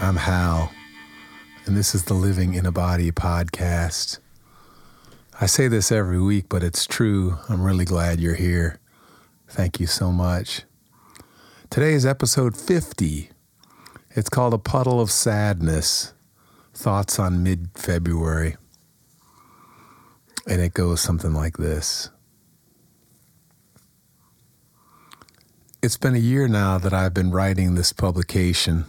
[0.00, 0.72] I'm Hal,
[1.66, 4.18] and this is the Living in a Body podcast.
[5.40, 7.38] I say this every week, but it's true.
[7.48, 8.78] I'm really glad you're here.
[9.48, 10.62] Thank you so much.
[11.70, 13.30] Today is episode 50.
[14.10, 16.12] It's called A Puddle of Sadness
[16.74, 18.56] Thoughts on Mid February.
[20.46, 22.10] And it goes something like this
[25.80, 28.84] It's been a year now that I've been writing this publication.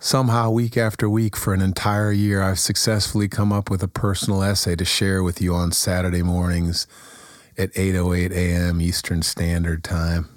[0.00, 4.44] Somehow, week after week, for an entire year, I've successfully come up with a personal
[4.44, 6.86] essay to share with you on Saturday mornings
[7.56, 8.80] at 8:08 a.m.
[8.80, 10.28] Eastern Standard Time.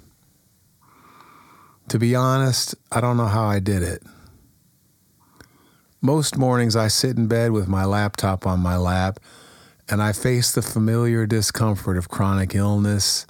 [1.88, 4.02] To be honest, I don't know how I did it.
[6.00, 9.20] Most mornings I sit in bed with my laptop on my lap
[9.88, 13.26] and I face the familiar discomfort of chronic illness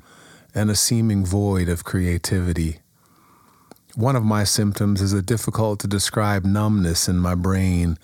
[0.55, 2.79] and a seeming void of creativity.
[3.95, 7.99] One of my symptoms is a difficult to describe numbness in my brain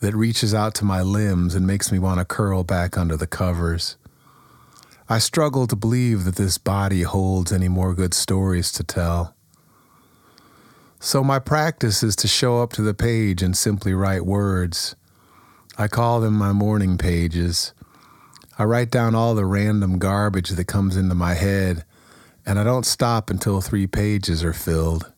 [0.00, 3.26] that reaches out to my limbs and makes me want to curl back under the
[3.26, 3.96] covers.
[5.08, 9.34] I struggle to believe that this body holds any more good stories to tell.
[11.00, 14.96] So, my practice is to show up to the page and simply write words.
[15.78, 17.72] I call them my morning pages.
[18.58, 21.84] I write down all the random garbage that comes into my head,
[22.44, 25.11] and I don't stop until three pages are filled.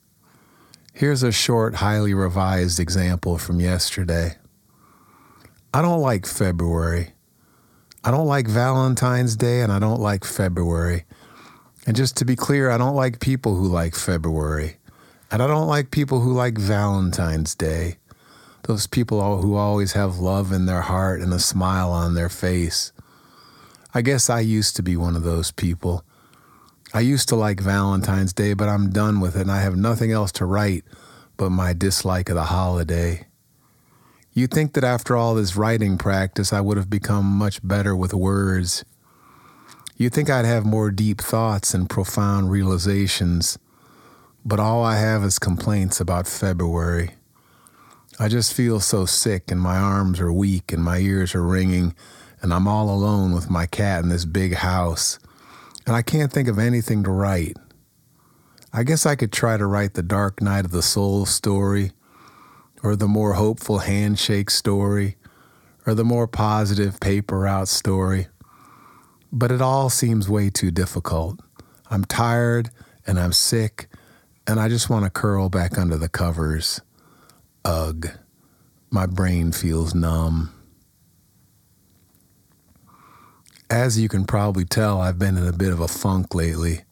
[0.96, 4.36] Here's a short, highly revised example from yesterday.
[5.74, 7.14] I don't like February.
[8.04, 11.04] I don't like Valentine's Day and I don't like February.
[11.84, 14.76] And just to be clear, I don't like people who like February.
[15.32, 17.96] And I don't like people who like Valentine's Day.
[18.62, 22.92] Those people who always have love in their heart and a smile on their face.
[23.92, 26.04] I guess I used to be one of those people.
[26.96, 30.12] I used to like Valentine's Day, but I'm done with it and I have nothing
[30.12, 30.84] else to write
[31.36, 33.26] but my dislike of the holiday.
[34.32, 38.14] You'd think that after all this writing practice, I would have become much better with
[38.14, 38.84] words.
[39.96, 43.58] You'd think I'd have more deep thoughts and profound realizations,
[44.44, 47.10] but all I have is complaints about February.
[48.20, 51.96] I just feel so sick, and my arms are weak, and my ears are ringing,
[52.40, 55.18] and I'm all alone with my cat in this big house
[55.86, 57.56] and I can't think of anything to write.
[58.72, 61.92] I guess I could try to write the Dark Night of the Soul story,
[62.82, 65.16] or the more hopeful handshake story,
[65.86, 68.28] or the more positive paper route story.
[69.32, 71.40] But it all seems way too difficult.
[71.90, 72.70] I'm tired
[73.06, 73.88] and I'm sick,
[74.46, 76.80] and I just want to curl back under the covers.
[77.64, 78.08] Ugh.
[78.90, 80.53] My brain feels numb.
[83.74, 86.82] As you can probably tell, I've been in a bit of a funk lately.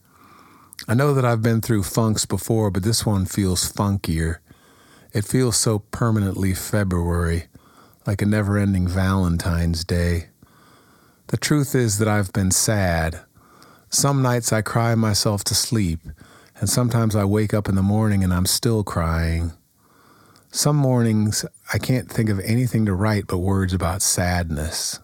[0.88, 4.38] I know that I've been through funks before, but this one feels funkier.
[5.12, 7.44] It feels so permanently February,
[8.04, 10.31] like a never ending Valentine's Day.
[11.28, 13.20] The truth is that I've been sad.
[13.88, 16.00] Some nights I cry myself to sleep,
[16.59, 19.53] and sometimes I wake up in the morning and I'm still crying.
[20.50, 24.99] Some mornings I can't think of anything to write but words about sadness.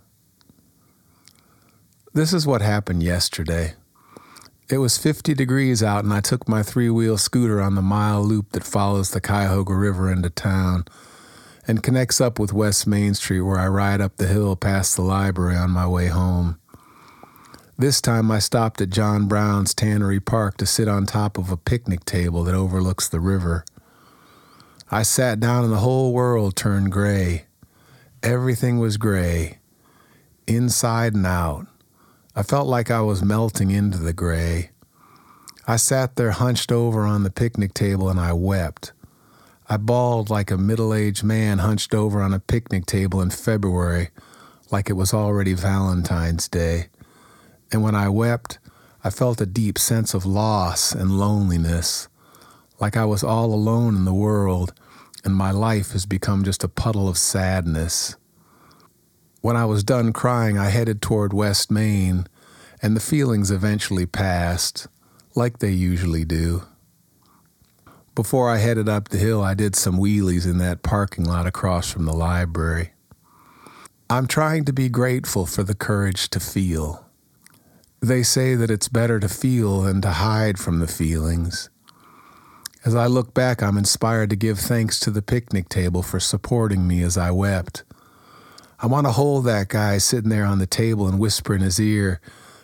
[2.18, 3.74] This is what happened yesterday.
[4.68, 8.24] It was 50 degrees out, and I took my three wheel scooter on the mile
[8.24, 10.86] loop that follows the Cuyahoga River into town
[11.68, 15.02] and connects up with West Main Street, where I ride up the hill past the
[15.02, 16.58] library on my way home.
[17.78, 21.56] This time I stopped at John Brown's Tannery Park to sit on top of a
[21.56, 23.64] picnic table that overlooks the river.
[24.90, 27.44] I sat down, and the whole world turned gray.
[28.24, 29.58] Everything was gray,
[30.48, 31.68] inside and out.
[32.38, 34.70] I felt like I was melting into the gray.
[35.66, 38.92] I sat there hunched over on the picnic table and I wept.
[39.68, 44.10] I bawled like a middle aged man hunched over on a picnic table in February,
[44.70, 46.86] like it was already Valentine's Day.
[47.72, 48.60] And when I wept,
[49.02, 52.06] I felt a deep sense of loss and loneliness,
[52.78, 54.72] like I was all alone in the world
[55.24, 58.14] and my life has become just a puddle of sadness.
[59.40, 62.26] When I was done crying, I headed toward West Main,
[62.82, 64.88] and the feelings eventually passed,
[65.34, 66.64] like they usually do.
[68.14, 71.88] Before I headed up the hill, I did some wheelies in that parking lot across
[71.88, 72.90] from the library.
[74.10, 77.06] I'm trying to be grateful for the courage to feel.
[78.00, 81.70] They say that it's better to feel than to hide from the feelings.
[82.84, 86.88] As I look back, I'm inspired to give thanks to the picnic table for supporting
[86.88, 87.84] me as I wept.
[88.80, 91.80] I want to hold that guy sitting there on the table and whisper in his
[91.80, 92.20] ear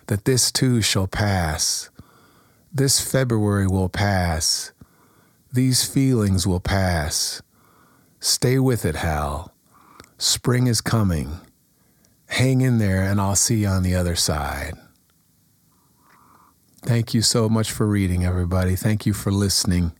[0.07, 1.91] that this too shall pass.
[2.73, 4.73] This February will pass.
[5.53, 7.43] These feelings will pass.
[8.21, 9.53] Stay with it, Hal.
[10.19, 11.41] Spring is coming.
[12.27, 14.75] Hang in there, and I'll see you on the other side.
[16.83, 18.77] Thank you so much for reading, everybody.
[18.77, 19.93] Thank you for listening.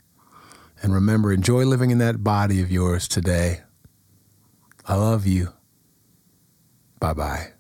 [0.83, 3.63] And remember, enjoy living in that body of yours today.
[4.87, 5.53] I love you.
[7.05, 7.54] Bye bye.